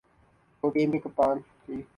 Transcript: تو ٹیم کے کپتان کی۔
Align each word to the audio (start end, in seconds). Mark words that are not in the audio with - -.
تو 0.63 0.69
ٹیم 0.69 0.91
کے 0.91 0.99
کپتان 0.99 1.39
کی۔ 1.65 1.81